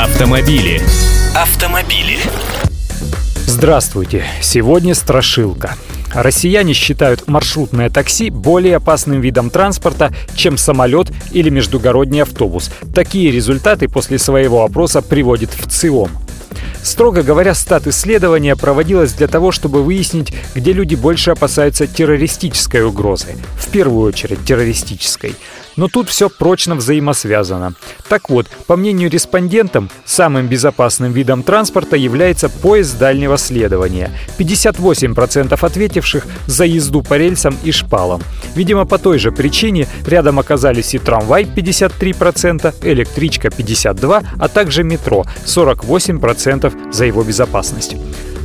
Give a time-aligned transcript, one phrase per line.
[0.00, 0.80] Автомобили.
[1.34, 2.18] Автомобили.
[3.46, 4.22] Здравствуйте!
[4.40, 5.74] Сегодня страшилка.
[6.14, 12.70] Россияне считают маршрутное такси более опасным видом транспорта, чем самолет или междугородний автобус.
[12.94, 16.10] Такие результаты после своего опроса приводит в ЦИОМ.
[16.82, 23.36] Строго говоря, стат-исследование проводилось для того, чтобы выяснить, где люди больше опасаются террористической угрозы.
[23.56, 25.34] В первую очередь террористической.
[25.78, 27.74] Но тут все прочно взаимосвязано.
[28.08, 34.10] Так вот, по мнению респондентам, самым безопасным видом транспорта является поезд дальнего следования.
[34.38, 38.20] 58% ответивших за езду по рельсам и шпалам.
[38.56, 45.26] Видимо, по той же причине рядом оказались и трамвай 53%, электричка 52%, а также метро
[45.46, 47.96] 48% за его безопасность.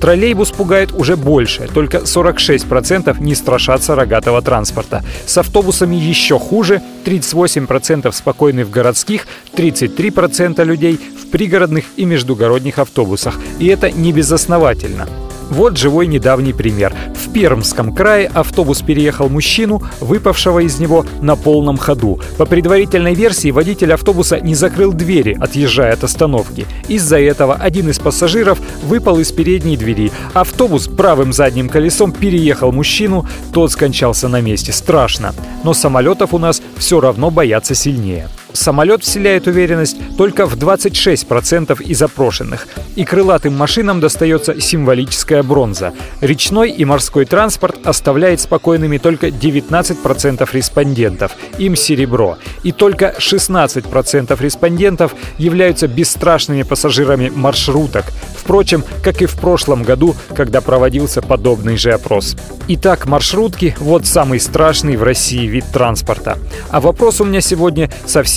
[0.00, 5.02] Троллейбус пугает уже больше, только 46% не страшатся рогатого транспорта.
[5.26, 13.38] С автобусами еще хуже, 38% спокойны в городских, 33% людей в пригородных и междугородних автобусах.
[13.58, 15.08] И это не безосновательно.
[15.50, 16.94] Вот живой недавний пример.
[17.14, 22.20] В Пермском крае автобус переехал мужчину, выпавшего из него на полном ходу.
[22.36, 26.66] По предварительной версии водитель автобуса не закрыл двери, отъезжая от остановки.
[26.88, 30.10] Из-за этого один из пассажиров выпал из передней двери.
[30.34, 34.72] Автобус правым задним колесом переехал мужчину, тот скончался на месте.
[34.72, 35.34] Страшно.
[35.62, 38.28] Но самолетов у нас все равно боятся сильнее.
[38.56, 42.66] Самолет вселяет уверенность только в 26% из опрошенных.
[42.96, 45.92] И крылатым машинам достается символическая бронза.
[46.22, 51.32] Речной и морской транспорт оставляет спокойными только 19% респондентов.
[51.58, 52.38] Им серебро.
[52.62, 58.06] И только 16% респондентов являются бесстрашными пассажирами маршруток.
[58.36, 62.36] Впрочем, как и в прошлом году, когда проводился подобный же опрос.
[62.68, 66.38] Итак, маршрутки– вот самый страшный в России вид транспорта.
[66.70, 67.90] А вопрос у меня сегодня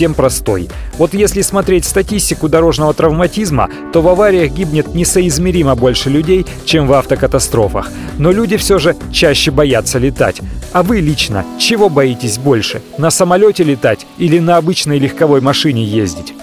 [0.09, 0.69] совсем простой.
[0.97, 6.93] Вот если смотреть статистику дорожного травматизма, то в авариях гибнет несоизмеримо больше людей, чем в
[6.93, 7.89] автокатастрофах.
[8.17, 10.41] Но люди все же чаще боятся летать.
[10.73, 12.81] А вы лично чего боитесь больше?
[12.97, 16.33] На самолете летать или на обычной легковой машине ездить?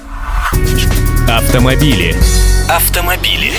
[1.28, 2.14] Автомобили.
[2.68, 3.52] Автомобили.